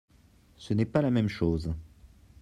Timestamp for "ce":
0.57-0.73